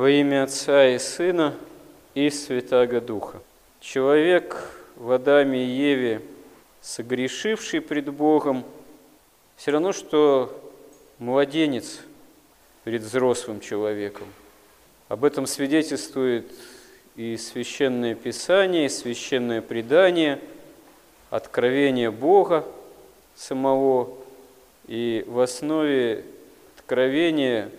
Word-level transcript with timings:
Во 0.00 0.08
имя 0.08 0.44
Отца 0.44 0.88
и 0.88 0.98
Сына 0.98 1.54
и 2.14 2.30
Святаго 2.30 3.02
Духа. 3.02 3.42
Человек 3.80 4.72
в 4.96 5.12
Адаме 5.12 5.62
и 5.62 5.68
Еве, 5.68 6.22
согрешивший 6.80 7.82
пред 7.82 8.08
Богом, 8.08 8.64
все 9.56 9.72
равно, 9.72 9.92
что 9.92 10.58
младенец 11.18 12.00
перед 12.84 13.02
взрослым 13.02 13.60
человеком. 13.60 14.26
Об 15.08 15.22
этом 15.22 15.44
свидетельствует 15.46 16.50
и 17.14 17.36
Священное 17.36 18.14
Писание, 18.14 18.86
и 18.86 18.88
Священное 18.88 19.60
Предание, 19.60 20.40
откровение 21.28 22.10
Бога 22.10 22.64
самого, 23.36 24.16
и 24.86 25.26
в 25.26 25.40
основе 25.40 26.24
откровения 26.78 27.70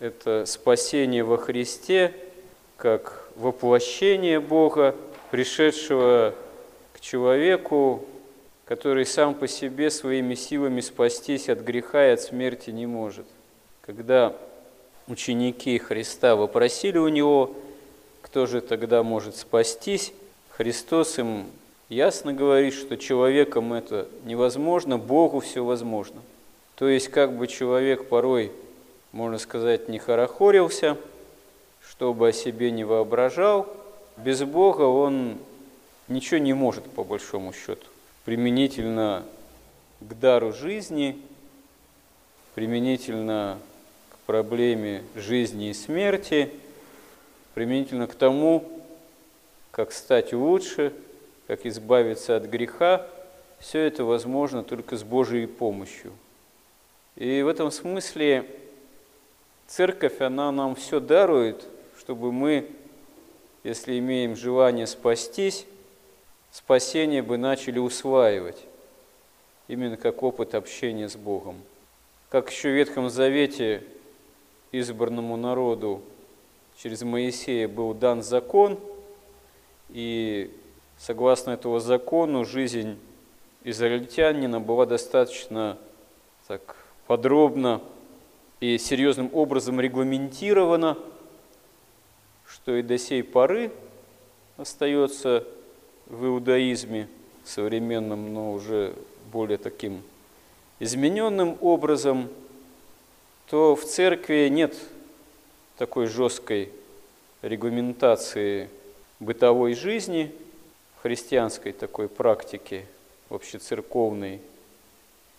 это 0.00 0.46
спасение 0.46 1.22
во 1.22 1.36
Христе, 1.36 2.14
как 2.78 3.28
воплощение 3.36 4.40
Бога, 4.40 4.96
пришедшего 5.30 6.34
к 6.94 7.00
человеку, 7.00 8.04
который 8.64 9.04
сам 9.04 9.34
по 9.34 9.46
себе 9.46 9.90
своими 9.90 10.34
силами 10.34 10.80
спастись 10.80 11.48
от 11.48 11.60
греха 11.60 12.08
и 12.08 12.12
от 12.14 12.20
смерти 12.22 12.70
не 12.70 12.86
может. 12.86 13.26
Когда 13.82 14.34
ученики 15.06 15.76
Христа 15.78 16.34
вопросили 16.34 16.98
у 16.98 17.08
Него, 17.08 17.54
кто 18.22 18.46
же 18.46 18.60
тогда 18.60 19.02
может 19.02 19.36
спастись, 19.36 20.12
Христос 20.50 21.18
им 21.18 21.46
ясно 21.88 22.32
говорит, 22.32 22.74
что 22.74 22.96
человеком 22.96 23.72
это 23.74 24.08
невозможно, 24.24 24.98
Богу 24.98 25.40
все 25.40 25.62
возможно. 25.62 26.22
То 26.76 26.88
есть 26.88 27.08
как 27.08 27.36
бы 27.36 27.46
человек 27.46 28.08
порой 28.08 28.52
можно 29.12 29.38
сказать, 29.38 29.88
не 29.88 29.98
хорохорился, 29.98 30.96
чтобы 31.82 32.28
о 32.28 32.32
себе 32.32 32.70
не 32.70 32.84
воображал. 32.84 33.66
Без 34.16 34.42
Бога 34.42 34.82
он 34.82 35.38
ничего 36.08 36.38
не 36.38 36.52
может, 36.52 36.84
по 36.84 37.04
большому 37.04 37.52
счету. 37.52 37.86
Применительно 38.24 39.24
к 40.00 40.14
дару 40.14 40.52
жизни, 40.52 41.20
применительно 42.54 43.58
к 44.10 44.18
проблеме 44.26 45.02
жизни 45.14 45.70
и 45.70 45.74
смерти, 45.74 46.50
применительно 47.54 48.06
к 48.06 48.14
тому, 48.14 48.68
как 49.70 49.92
стать 49.92 50.32
лучше, 50.32 50.92
как 51.46 51.66
избавиться 51.66 52.36
от 52.36 52.44
греха, 52.44 53.06
все 53.58 53.80
это 53.80 54.04
возможно 54.04 54.62
только 54.62 54.96
с 54.96 55.02
Божьей 55.02 55.46
помощью. 55.46 56.12
И 57.16 57.42
в 57.42 57.48
этом 57.48 57.70
смысле 57.70 58.46
Церковь, 59.70 60.20
она 60.20 60.50
нам 60.50 60.74
все 60.74 60.98
дарует, 60.98 61.64
чтобы 61.96 62.32
мы, 62.32 62.68
если 63.62 64.00
имеем 64.00 64.34
желание 64.34 64.88
спастись, 64.88 65.64
спасение 66.50 67.22
бы 67.22 67.38
начали 67.38 67.78
усваивать, 67.78 68.58
именно 69.68 69.96
как 69.96 70.24
опыт 70.24 70.56
общения 70.56 71.08
с 71.08 71.14
Богом. 71.14 71.62
Как 72.30 72.50
еще 72.50 72.70
в 72.70 72.74
Ветхом 72.74 73.10
Завете 73.10 73.84
избранному 74.72 75.36
народу 75.36 76.02
через 76.76 77.02
Моисея 77.02 77.68
был 77.68 77.94
дан 77.94 78.24
закон, 78.24 78.76
и 79.88 80.52
согласно 80.98 81.52
этому 81.52 81.78
закону 81.78 82.44
жизнь 82.44 82.98
израильтянина 83.62 84.58
была 84.58 84.84
достаточно 84.84 85.78
так 86.48 86.74
подробно 87.06 87.80
и 88.60 88.76
серьезным 88.76 89.30
образом 89.32 89.80
регламентировано, 89.80 90.98
что 92.46 92.76
и 92.76 92.82
до 92.82 92.98
сей 92.98 93.22
поры 93.22 93.72
остается 94.56 95.46
в 96.06 96.26
иудаизме 96.26 97.08
современном, 97.44 98.34
но 98.34 98.52
уже 98.52 98.94
более 99.32 99.56
таким 99.56 100.02
измененным 100.78 101.56
образом, 101.60 102.28
то 103.48 103.74
в 103.74 103.84
церкви 103.84 104.48
нет 104.50 104.76
такой 105.78 106.06
жесткой 106.06 106.70
регламентации 107.42 108.68
бытовой 109.18 109.74
жизни, 109.74 110.34
христианской 111.02 111.72
такой 111.72 112.08
практики, 112.08 112.86
общецерковной, 113.30 114.40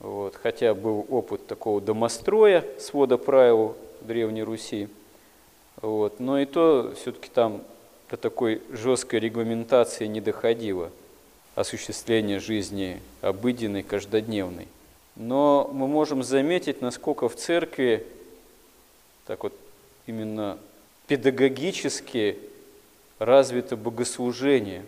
вот, 0.02 0.36
хотя 0.36 0.74
был 0.74 1.06
опыт 1.10 1.46
такого 1.46 1.80
домостроя, 1.80 2.66
свода 2.80 3.18
правил 3.18 3.78
Древней 4.02 4.42
Руси, 4.42 4.90
вот, 5.80 6.20
но 6.20 6.40
и 6.40 6.46
то 6.46 6.94
все-таки 7.00 7.30
там 7.30 7.62
до 8.10 8.18
такой 8.18 8.62
жесткой 8.72 9.20
регламентации 9.20 10.08
не 10.08 10.20
доходило 10.20 10.92
осуществление 11.56 12.40
жизни 12.40 13.00
обыденной, 13.22 13.84
каждодневной. 13.84 14.68
Но 15.16 15.70
мы 15.72 15.88
можем 15.88 16.24
заметить, 16.24 16.82
насколько 16.82 17.30
в 17.30 17.36
церкви 17.36 18.06
так 19.28 19.44
вот 19.44 19.54
именно 20.08 20.58
педагогически 21.08 22.40
развито 23.20 23.78
богослужение. 23.78 24.84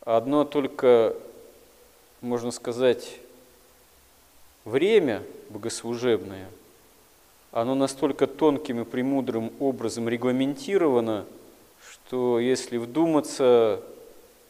Одно 0.00 0.44
только, 0.44 1.14
можно 2.20 2.50
сказать, 2.50 3.18
время 4.64 5.22
богослужебное, 5.50 6.48
оно 7.50 7.74
настолько 7.74 8.26
тонким 8.26 8.80
и 8.80 8.84
премудрым 8.84 9.52
образом 9.60 10.08
регламентировано, 10.08 11.26
что 11.90 12.38
если 12.38 12.78
вдуматься, 12.78 13.82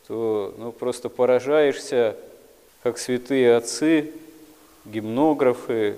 то 0.07 0.55
ну, 0.59 0.73
просто 0.73 1.09
поражаешься, 1.09 2.17
как 2.83 2.99
святые 2.99 3.57
отцы, 3.57 4.13
гимнографы, 4.85 5.97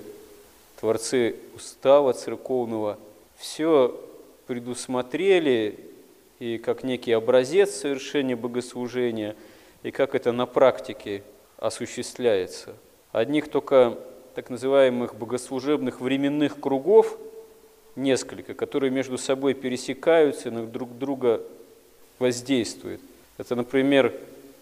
творцы 0.79 1.35
устава 1.55 2.13
церковного, 2.13 2.97
все 3.37 3.99
предусмотрели 4.47 5.79
и 6.39 6.57
как 6.57 6.83
некий 6.83 7.11
образец 7.11 7.75
совершения 7.75 8.35
богослужения, 8.35 9.35
и 9.83 9.91
как 9.91 10.15
это 10.15 10.31
на 10.31 10.45
практике 10.45 11.23
осуществляется– 11.57 12.75
Одних 13.15 13.47
только 13.47 13.97
так 14.33 14.49
называемых 14.49 15.15
богослужебных 15.15 16.01
временных 16.01 16.59
кругов 16.59 17.17
несколько, 17.95 18.53
которые 18.53 18.91
между 18.91 19.17
собой 19.17 19.53
пересекаются 19.53 20.49
и 20.49 20.51
на 20.51 20.65
друг 20.65 20.97
друга 20.97 21.41
воздействуют. 22.19 22.99
Это, 23.37 23.55
например, 23.55 24.13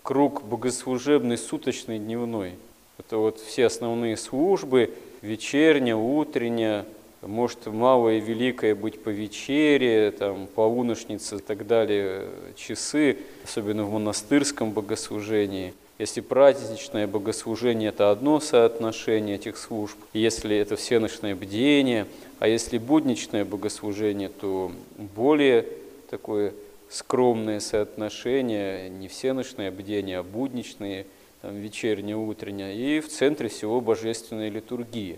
круг 0.03 0.43
богослужебный 0.43 1.39
суточный, 1.39 1.97
дневной. 1.97 2.53
Это 2.99 3.17
вот 3.17 3.39
все 3.39 3.65
основные 3.65 4.17
службы, 4.17 4.93
вечерняя, 5.23 5.95
утренняя, 5.95 6.85
может 7.23 7.65
малое 7.65 8.17
и 8.17 8.21
великое 8.21 8.75
быть 8.75 9.01
по 9.01 9.09
вечере, 9.09 10.11
там, 10.11 10.45
полуношница 10.45 11.37
и 11.37 11.39
так 11.39 11.65
далее, 11.65 12.27
часы, 12.55 13.17
особенно 13.43 13.83
в 13.83 13.93
монастырском 13.93 14.73
богослужении– 14.73 15.73
если 15.99 16.21
праздничное 16.21 17.07
богослужение– 17.07 17.89
это 17.89 18.09
одно 18.09 18.39
соотношение 18.39 19.35
этих 19.35 19.57
служб, 19.57 19.97
если 20.13 20.57
это 20.57 20.75
всеночное 20.75 21.35
бдение, 21.35 22.07
а 22.39 22.47
если 22.47 22.79
будничное 22.79 23.45
богослужение, 23.45 24.29
то 24.29 24.71
более 24.97 25.67
такое 26.09 26.53
скромное 26.89 27.59
соотношение, 27.59 28.89
не 28.89 29.07
всеночное 29.07 29.71
бдение, 29.71 30.19
а 30.19 30.23
будничные, 30.23 31.05
там, 31.41 31.55
вечернее, 31.55 32.17
утреннее, 32.17 32.75
и 32.75 32.99
в 32.99 33.09
центре 33.09 33.49
всего 33.49 33.79
божественная 33.79 34.49
литургия. 34.49 35.17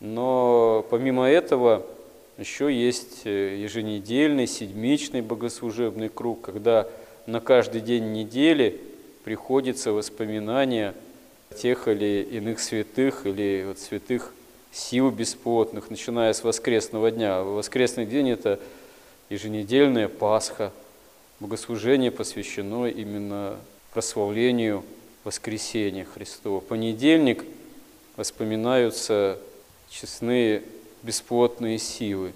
Но 0.00 0.84
помимо 0.90 1.26
этого 1.26 1.84
еще 2.36 2.70
есть 2.70 3.22
э, 3.24 3.56
еженедельный, 3.58 4.46
седмичный 4.46 5.22
богослужебный 5.22 6.10
круг, 6.10 6.42
когда 6.42 6.88
на 7.26 7.40
каждый 7.40 7.80
день 7.80 8.12
недели– 8.12 8.82
приходится 9.24 9.92
воспоминания 9.92 10.94
тех 11.56 11.88
или 11.88 12.22
иных 12.30 12.60
святых 12.60 13.26
или 13.26 13.64
вот 13.66 13.78
святых 13.78 14.32
сил 14.70 15.10
бесплотных, 15.10 15.88
начиная 15.88 16.32
с 16.32 16.44
воскресного 16.44 17.10
дня. 17.10 17.42
Воскресный 17.42 18.06
день– 18.06 18.28
это 18.30 18.60
еженедельная 19.30 20.08
Пасха, 20.08 20.72
богослужение 21.40 22.10
посвящено 22.10 22.86
именно 22.86 23.56
прославлению 23.92 24.84
воскресения 25.22 26.04
Христова. 26.04 26.60
Понедельник 26.60 27.44
воспоминаются 28.16 29.38
честные 29.88 30.62
бесплотные 31.02 31.78
силы. 31.78 32.32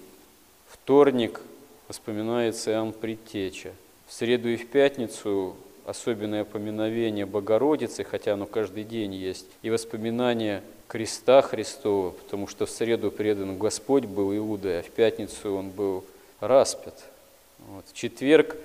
Вторник 0.69 1.41
воспоминается 1.87 2.71
Иоанн 2.71 2.93
Предтеча. 2.93 3.73
В 4.07 4.13
среду 4.13 4.49
и 4.49 4.55
в 4.55 4.67
пятницу 4.67 5.55
особенное 5.85 6.43
поминовение 6.43 7.25
Богородицы, 7.25 8.03
хотя 8.03 8.33
оно 8.33 8.45
каждый 8.45 8.83
день 8.83 9.13
есть, 9.13 9.47
и 9.61 9.69
воспоминание 9.69 10.63
креста 10.87 11.41
Христова, 11.41 12.11
потому 12.11 12.47
что 12.47 12.65
в 12.65 12.69
среду 12.69 13.11
предан 13.11 13.57
Господь 13.57 14.05
был 14.05 14.35
Иудой, 14.35 14.79
а 14.79 14.83
в 14.83 14.89
пятницу 14.89 15.53
он 15.53 15.69
был 15.69 16.03
распят. 16.39 16.95
Вот. 17.59 17.85
В 17.87 17.93
четверг 17.93 18.55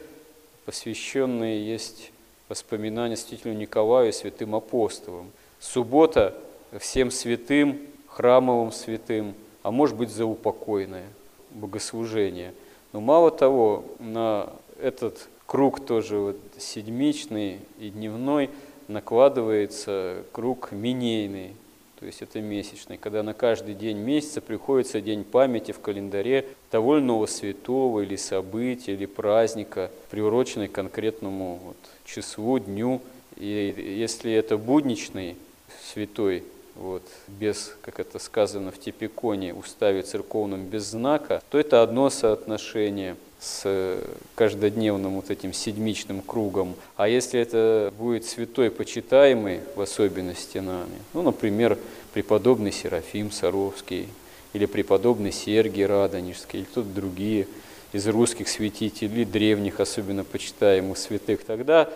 посвященные 0.64 1.66
есть 1.66 2.12
воспоминания 2.48 3.16
святителю 3.16 3.54
Николаю 3.54 4.08
и 4.08 4.12
святым 4.12 4.54
апостолам. 4.54 5.30
Суббота 5.60 6.34
всем 6.78 7.10
святым, 7.10 7.78
храмовым 8.08 8.72
святым, 8.72 9.34
а 9.62 9.70
может 9.70 9.96
быть 9.96 10.10
заупокойное 10.10 11.06
богослужение. 11.50 12.52
Но 12.92 13.00
мало 13.00 13.30
того, 13.30 13.84
на 13.98 14.52
этот 14.80 15.28
круг 15.54 15.78
тоже 15.78 16.16
вот 16.16 16.36
седмичный 16.58 17.60
и 17.78 17.88
дневной 17.88 18.50
накладывается 18.88 20.24
круг 20.32 20.72
минейный, 20.72 21.52
то 22.00 22.06
есть 22.06 22.22
это 22.22 22.40
месячный, 22.40 22.98
когда 22.98 23.22
на 23.22 23.34
каждый 23.34 23.76
день 23.76 23.98
месяца 23.98 24.40
приходится 24.40 25.00
день 25.00 25.22
памяти 25.22 25.70
в 25.70 25.78
календаре 25.78 26.48
того 26.72 26.96
или 26.96 27.04
иного 27.04 27.26
святого 27.26 28.00
или 28.00 28.16
события, 28.16 28.94
или 28.94 29.06
праздника, 29.06 29.92
приуроченный 30.10 30.66
к 30.66 30.72
конкретному 30.72 31.60
вот, 31.64 31.76
числу, 32.04 32.58
дню. 32.58 33.00
И 33.36 33.94
если 34.00 34.32
это 34.32 34.58
будничный 34.58 35.36
святой, 35.84 36.42
вот, 36.74 37.04
без, 37.28 37.76
как 37.80 38.00
это 38.00 38.18
сказано 38.18 38.72
в 38.72 38.80
Типиконе, 38.80 39.54
уставе 39.54 40.02
церковном 40.02 40.66
без 40.66 40.86
знака, 40.86 41.40
то 41.48 41.60
это 41.60 41.80
одно 41.80 42.10
соотношение 42.10 43.14
с 43.44 43.98
каждодневным 44.34 45.16
вот 45.16 45.30
этим 45.30 45.52
седмичным 45.52 46.22
кругом. 46.22 46.74
А 46.96 47.08
если 47.08 47.38
это 47.38 47.92
будет 47.98 48.24
святой 48.24 48.70
почитаемый, 48.70 49.60
в 49.76 49.80
особенности 49.80 50.58
нами, 50.58 50.98
ну, 51.12 51.22
например, 51.22 51.78
преподобный 52.14 52.72
Серафим 52.72 53.30
Саровский, 53.30 54.08
или 54.54 54.66
преподобный 54.66 55.32
Сергий 55.32 55.84
Радонежский, 55.84 56.60
или 56.60 56.66
кто-то 56.66 56.88
другие 56.88 57.46
из 57.92 58.06
русских 58.08 58.48
святителей, 58.48 59.24
древних, 59.24 59.78
особенно 59.78 60.24
почитаемых 60.24 60.96
святых, 60.96 61.44
тогда 61.44 61.90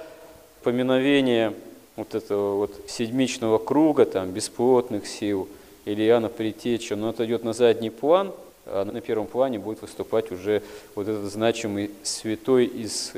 поминовение 0.62 1.54
вот 1.96 2.14
этого 2.14 2.56
вот 2.56 2.80
седмичного 2.88 3.58
круга, 3.58 4.04
там, 4.04 4.32
бесплотных 4.32 5.06
сил, 5.06 5.48
или 5.84 6.02
Иоанна 6.02 6.28
Притеча, 6.28 6.94
но 6.96 7.10
это 7.10 7.24
идет 7.24 7.44
на 7.44 7.54
задний 7.54 7.90
план, 7.90 8.32
на 8.72 9.00
первом 9.00 9.26
плане 9.26 9.58
будет 9.58 9.82
выступать 9.82 10.30
уже 10.30 10.62
вот 10.94 11.08
этот 11.08 11.30
значимый 11.30 11.90
святой 12.02 12.66
из 12.66 13.12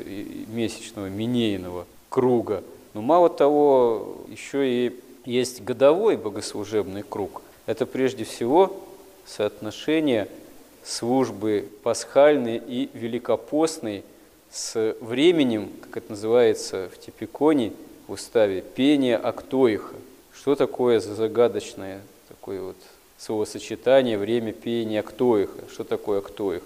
месячного, 0.49 1.07
минейного 1.07 1.87
круга. 2.09 2.63
Но 2.95 3.03
мало 3.03 3.29
того, 3.29 4.19
еще 4.29 4.69
и 4.69 5.01
есть 5.25 5.63
годовой 5.63 6.17
богослужебный 6.17 7.03
круг. 7.03 7.43
Это 7.67 7.87
прежде 7.87 8.25
всего 8.25 8.77
соотношение 9.27 10.29
службы 10.83 11.69
пасхальной 11.83 12.57
и 12.57 12.91
великопостной 12.95 14.03
с 14.51 14.97
временем, 15.01 15.71
как 15.83 15.99
это 15.99 16.11
называется 16.13 16.91
в 16.93 16.99
Типиконе, 16.99 17.73
в 18.09 18.13
уставе, 18.13 18.63
пение 18.63 19.17
актоиха. 19.17 19.95
Что 20.33 20.55
такое 20.55 21.01
за 21.01 21.15
загадочное 21.15 22.01
такое 22.29 22.61
вот 22.63 22.77
словосочетание 23.21 24.19
время 24.19 24.53
пения 24.53 25.01
актоиха? 25.01 25.61
Что 25.71 25.85
такое 25.85 26.19
актоих? 26.19 26.63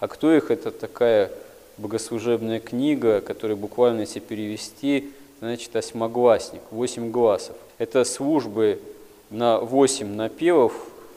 Актоих– 0.00 0.50
это 0.50 0.70
такая 0.70 1.30
богослужебная 1.76 2.60
книга, 2.60 3.20
которая 3.20 3.56
буквально, 3.56 4.00
если 4.00 4.20
перевести, 4.20 5.10
значит, 5.40 5.76
осьмогласник, 5.76 6.62
восемь 6.70 7.10
гласов. 7.10 7.56
Это 7.78 8.04
службы 8.04 8.80
на 9.30 9.60
восемь 9.60 10.14
напевов, 10.14 10.72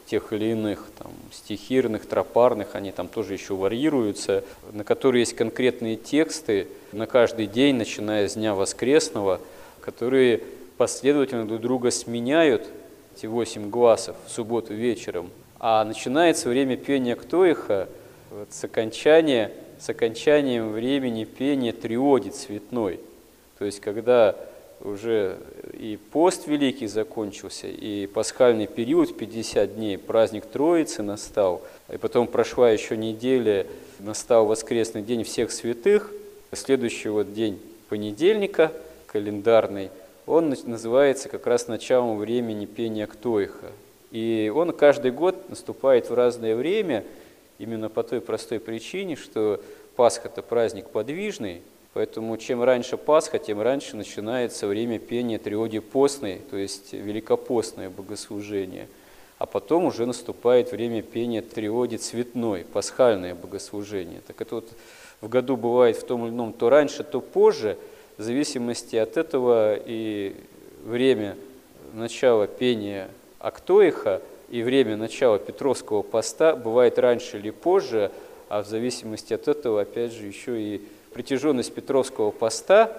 тех 0.06 0.34
или 0.34 0.52
иных, 0.52 0.86
там, 1.00 1.12
стихирных, 1.32 2.06
тропарных, 2.06 2.76
они 2.76 2.92
там 2.92 3.08
тоже 3.08 3.34
еще 3.34 3.56
варьируются, 3.56 4.44
на 4.74 4.84
которые 4.84 5.22
есть 5.22 5.36
конкретные 5.36 5.96
тексты 5.96 6.68
на 6.92 7.08
каждый 7.08 7.48
день, 7.48 7.76
начиная 7.78 8.28
с 8.28 8.34
Дня 8.34 8.54
Воскресного– 8.54 9.40
которые 9.82 10.42
последовательно 10.78 11.46
друг 11.46 11.62
друга 11.62 11.92
сменяют, 11.92 12.68
эти 13.16 13.26
восемь 13.26 13.70
гласов, 13.70 14.16
в 14.26 14.32
субботу 14.32 14.74
вечером, 14.74 15.30
а 15.60 15.84
начинается 15.84 16.50
время 16.50 16.78
пения 16.78 17.16
Ктоиха. 17.16 17.88
Вот, 18.30 18.48
с, 18.52 18.64
окончания, 18.64 19.52
с 19.80 19.90
окончанием 19.90 20.72
времени 20.72 21.26
пения 21.26 21.74
триоди 21.74 22.30
цветной. 22.30 23.00
То 23.60 23.66
есть, 23.66 23.82
когда 23.82 24.36
уже 24.80 25.38
и 25.74 26.00
пост 26.12 26.48
великий 26.48 26.88
закончился, 26.88 27.68
и 27.68 28.08
пасхальный 28.08 28.68
период, 28.68 29.16
50 29.16 29.76
дней, 29.76 29.98
праздник 29.98 30.46
Троицы 30.46 31.04
настал, 31.04 31.62
и 31.92 31.98
потом 31.98 32.28
прошла 32.28 32.72
еще 32.72 32.98
неделя, 32.98 33.68
настал 34.00 34.46
воскресный 34.46 35.02
день 35.04 35.24
всех 35.24 35.52
святых, 35.52 36.12
следующий 36.54 37.10
вот 37.10 37.34
день 37.34 37.60
понедельника– 37.90 38.72
календарный, 39.12 39.90
он 40.26 40.50
называется 40.66 41.30
как 41.30 41.48
раз 41.48 41.68
началом 41.68 42.18
времени 42.18 42.66
пения 42.66 43.08
Ктоиха. 43.08 43.72
И 44.12 44.52
он 44.54 44.72
каждый 44.74 45.12
год 45.12 45.50
наступает 45.50 46.10
в 46.10 46.14
разное 46.14 46.56
время, 46.56 47.04
именно 47.60 47.90
по 47.90 48.04
той 48.04 48.22
простой 48.22 48.60
причине, 48.60 49.16
что 49.16 49.62
Пасха– 49.96 50.28
это 50.34 50.42
праздник 50.42 50.90
подвижный, 50.90 51.62
поэтому 51.94 52.36
чем 52.38 52.62
раньше 52.64 52.98
Пасха, 52.98 53.40
тем 53.40 53.62
раньше 53.62 53.96
начинается 53.96 54.68
время 54.68 55.00
пения 55.00 55.38
Триоди 55.38 55.80
постной, 55.80 56.42
то 56.50 56.58
есть 56.58 56.94
великопостное 56.94 57.90
богослужение. 57.90 58.88
А 59.38 59.46
потом 59.46 59.86
уже 59.86 60.06
наступает 60.06 60.72
время 60.72 61.02
пения 61.02 61.42
Триоди 61.42 61.96
цветной, 61.96 62.64
пасхальное 62.64 63.34
богослужение. 63.34 64.22
Так 64.28 64.42
это 64.42 64.56
вот 64.56 64.70
в 65.20 65.30
году 65.30 65.58
бывает 65.58 65.98
в 65.98 66.06
том 66.06 66.26
или 66.26 66.32
ином 66.32 66.54
то 66.54 66.70
раньше, 66.70 67.04
то 67.04 67.22
позже– 67.22 67.78
в 68.18 68.22
зависимости 68.24 68.96
от 68.96 69.18
этого 69.18 69.76
и 69.76 70.36
время 70.84 71.36
начала 71.94 72.48
пения 72.48 73.10
Актоиха 73.40 74.22
и 74.50 74.64
время 74.64 74.98
начала 74.98 75.40
Петровского 75.40 76.02
поста 76.02 76.56
бывает 76.56 77.00
раньше 77.00 77.38
или 77.38 77.50
позже, 77.50 78.12
а 78.50 78.64
в 78.64 78.68
зависимости 78.68 79.34
от 79.34 79.48
этого, 79.48 79.82
опять 79.82 80.12
же, 80.12 80.26
еще 80.26 80.62
и 80.62 80.82
протяженность 81.14 81.74
Петровского 81.74 82.32
поста 82.32 82.92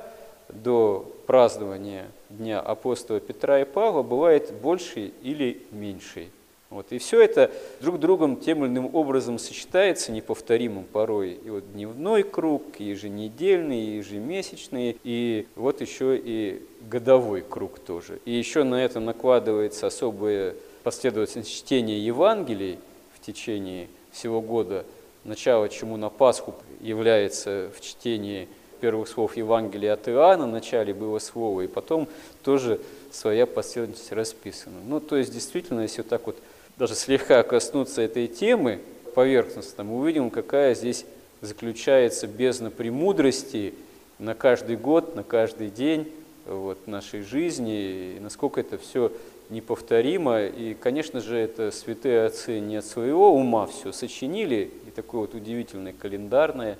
до 0.48 1.10
празднования 1.26 2.06
Дня 2.28 2.60
апостола 2.60 3.20
Петра 3.20 3.60
и 3.60 3.64
Павла 3.64 4.02
бывает 4.02 4.52
большей 4.62 5.12
или 5.22 5.62
меньшей. 5.70 6.30
Вот. 6.72 6.86
И 6.90 6.96
все 6.96 7.20
это 7.20 7.50
друг 7.82 8.00
другом 8.00 8.36
тем 8.36 8.64
или 8.64 8.70
иным 8.70 8.94
образом 8.94 9.38
сочетается, 9.38 10.10
неповторимым 10.10 10.84
порой. 10.84 11.38
И 11.44 11.50
вот 11.50 11.70
дневной 11.74 12.22
круг, 12.22 12.62
и 12.78 12.84
еженедельный, 12.84 13.78
и 13.78 13.96
ежемесячный, 13.98 14.96
и 15.04 15.46
вот 15.54 15.82
еще 15.82 16.16
и 16.16 16.62
годовой 16.88 17.42
круг 17.42 17.78
тоже. 17.78 18.20
И 18.24 18.32
еще 18.32 18.62
на 18.64 18.82
это 18.82 19.00
накладывается 19.00 19.86
особая 19.86 20.54
последовательность 20.82 21.54
чтения 21.54 21.98
Евангелий 21.98 22.78
в 23.14 23.20
течение 23.20 23.88
всего 24.10 24.40
года, 24.40 24.86
начало 25.24 25.68
чему 25.68 25.98
на 25.98 26.08
Пасху 26.08 26.54
является 26.80 27.70
в 27.76 27.82
чтении 27.82 28.48
первых 28.80 29.08
слов 29.08 29.36
Евангелия 29.36 29.92
от 29.92 30.08
Иоанна, 30.08 30.46
в 30.46 30.50
начале 30.50 30.94
было 30.94 31.18
слово, 31.18 31.60
и 31.60 31.66
потом 31.66 32.08
тоже 32.42 32.80
своя 33.12 33.46
последовательность 33.46 34.10
расписана. 34.10 34.78
Ну, 34.88 35.00
то 35.00 35.16
есть, 35.16 35.32
действительно, 35.32 35.82
если 35.82 36.00
вот 36.00 36.08
так 36.08 36.26
вот 36.26 36.36
даже 36.76 36.94
слегка 36.94 37.42
коснуться 37.42 38.02
этой 38.02 38.26
темы 38.26 38.80
поверхностно, 39.14 39.84
мы 39.84 39.98
увидим, 39.98 40.30
какая 40.30 40.74
здесь 40.74 41.04
заключается 41.40 42.26
бездна 42.26 42.70
премудрости 42.70 43.74
на 44.18 44.34
каждый 44.34 44.76
год, 44.76 45.14
на 45.14 45.22
каждый 45.22 45.70
день 45.70 46.10
вот, 46.46 46.86
нашей 46.86 47.22
жизни, 47.22 48.16
и 48.16 48.18
насколько 48.20 48.60
это 48.60 48.78
все 48.78 49.12
неповторимо. 49.50 50.44
И, 50.44 50.74
конечно 50.74 51.20
же, 51.20 51.36
это 51.36 51.70
святые 51.72 52.24
отцы 52.24 52.58
не 52.58 52.76
от 52.76 52.86
своего 52.86 53.34
ума 53.34 53.66
все 53.66 53.92
сочинили, 53.92 54.70
и 54.86 54.90
такое 54.90 55.22
вот 55.22 55.34
удивительное 55.34 55.92
календарное 55.92 56.78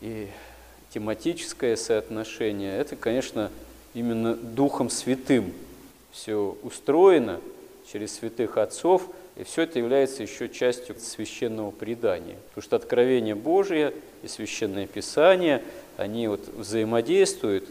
и 0.00 0.28
тематическое 0.94 1.74
соотношение. 1.76 2.78
Это, 2.78 2.96
конечно, 2.96 3.50
именно 3.94 4.34
Духом 4.34 4.88
Святым 4.88 5.52
все 6.12 6.56
устроено– 6.62 7.40
через 7.92 8.14
святых 8.14 8.56
отцов, 8.56 9.08
и 9.36 9.44
все 9.44 9.62
это 9.62 9.78
является 9.78 10.22
еще 10.22 10.48
частью 10.48 10.96
священного 10.98 11.70
предания. 11.70 12.36
Потому 12.48 12.62
что 12.62 12.76
откровение 12.76 13.34
Божие 13.34 13.94
и 14.22 14.28
священное 14.28 14.86
Писание, 14.86 15.62
они 15.96 16.28
вот 16.28 16.46
взаимодействуют, 16.48 17.68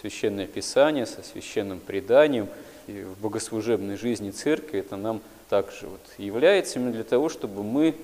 священное 0.00 0.46
Писание 0.46 1.06
со 1.06 1.22
священным 1.22 1.80
преданием, 1.80 2.48
и 2.86 3.02
в 3.02 3.20
богослужебной 3.20 3.96
жизни 3.96 4.30
церкви 4.30 4.80
это 4.80 4.96
нам 4.96 5.20
также 5.48 5.86
вот 5.86 6.00
является 6.18 6.78
именно 6.78 6.92
для 6.92 7.04
того, 7.04 7.28
чтобы 7.28 7.62
мы 7.62 7.94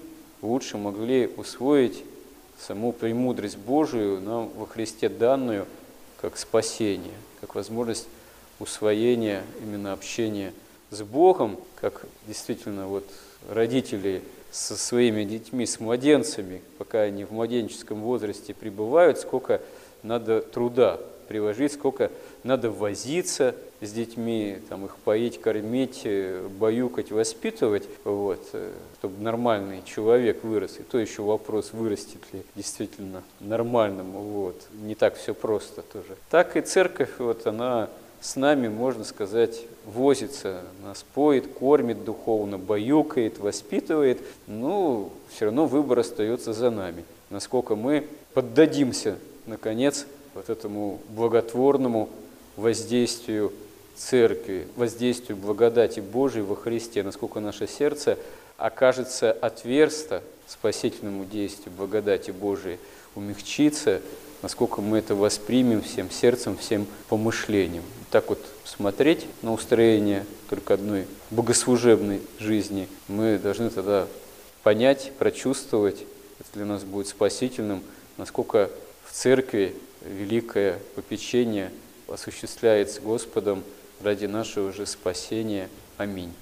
лучше 0.42 0.76
могли 0.76 1.26
усвоить 1.26 2.04
саму 2.58 2.92
премудрость 2.92 3.56
Божию 3.56 4.20
нам 4.20 4.48
во 4.50 4.66
Христе 4.66 5.08
данную 5.08 5.66
как 6.20 6.36
спасение, 6.36 7.14
как 7.40 7.54
возможность 7.54 8.06
усвоения 8.60 9.42
именно 9.62 9.92
общения 9.92 10.52
с 10.90 11.02
Богом, 11.02 11.58
как 11.80 12.02
действительно 12.26 12.88
вот 12.88 13.04
родители 13.48 14.22
со 14.50 14.76
своими 14.76 15.24
детьми, 15.24 15.66
с 15.66 15.80
младенцами, 15.80 16.62
пока 16.78 17.02
они 17.02 17.24
в 17.24 17.32
младенческом 17.32 18.00
возрасте 18.00 18.54
пребывают, 18.54 19.18
сколько 19.18 19.60
надо 20.02 20.40
труда 20.40 20.98
приложить, 21.28 21.72
сколько 21.72 22.10
надо 22.42 22.70
возиться 22.70 23.54
с 23.80 23.92
детьми, 23.92 24.58
там, 24.68 24.86
их 24.86 24.96
поить, 24.96 25.40
кормить, 25.40 26.00
э, 26.04 26.48
баюкать, 26.58 27.12
воспитывать, 27.12 27.86
вот, 28.04 28.44
э, 28.54 28.72
чтобы 28.98 29.22
нормальный 29.22 29.82
человек 29.84 30.42
вырос. 30.42 30.78
И 30.80 30.82
то 30.82 30.98
еще 30.98 31.22
вопрос, 31.22 31.72
вырастет 31.72 32.20
ли 32.32 32.42
действительно 32.56 33.22
нормальным. 33.40 34.12
Вот. 34.12 34.60
Не 34.82 34.94
так 34.94 35.16
все 35.16 35.34
просто 35.34 35.82
тоже. 35.82 36.16
Так 36.30 36.56
и 36.56 36.60
церковь, 36.62 37.10
вот, 37.18 37.46
она 37.46 37.90
с 38.20 38.36
нами, 38.36 38.68
можно 38.68 39.04
сказать, 39.04 39.60
возится, 39.86 40.62
нас 40.82 41.04
поет, 41.14 41.46
кормит 41.46 42.04
духовно, 42.04 42.58
баюкает, 42.58 43.38
воспитывает, 43.38 44.20
ну, 44.46 45.12
все 45.30 45.46
равно 45.46 45.66
выбор 45.66 46.00
остается 46.00 46.52
за 46.52 46.70
нами. 46.70 47.04
Насколько 47.30 47.76
мы 47.76 48.06
поддадимся, 48.34 49.18
наконец, 49.46 50.06
вот 50.34 50.50
этому 50.50 51.00
благотворному 51.10 52.08
воздействию 52.56 53.52
Церкви, 53.96 54.68
воздействию 54.76 55.36
благодати 55.36 56.00
Божией 56.00 56.44
во 56.44 56.54
Христе, 56.54 57.02
насколько 57.02 57.40
наше 57.40 57.66
сердце 57.66 58.16
окажется 58.56 59.32
отверсто 59.32 60.22
спасительному 60.46 61.24
действию 61.24 61.72
благодати 61.76 62.30
Божией, 62.30 62.78
умягчится, 63.14 64.00
насколько 64.42 64.80
мы 64.80 64.98
это 64.98 65.14
воспримем 65.14 65.82
всем 65.82 66.10
сердцем, 66.10 66.56
всем 66.56 66.86
помышлением. 67.08 67.82
Так 68.10 68.28
вот 68.30 68.38
смотреть 68.64 69.26
на 69.42 69.52
устроение 69.52 70.24
только 70.48 70.74
одной 70.74 71.06
богослужебной 71.30 72.22
жизни, 72.38 72.88
мы 73.06 73.38
должны 73.38 73.68
тогда 73.68 74.06
понять, 74.62 75.12
прочувствовать, 75.18 76.04
это 76.40 76.48
для 76.54 76.64
нас 76.64 76.84
будет 76.84 77.08
спасительным, 77.08 77.82
насколько 78.16 78.70
в 79.04 79.12
церкви 79.12 79.74
великое 80.02 80.78
попечение 80.94 81.70
осуществляется 82.08 83.00
Господом 83.00 83.62
ради 84.00 84.26
нашего 84.26 84.72
же 84.72 84.86
спасения. 84.86 85.68
Аминь. 85.98 86.32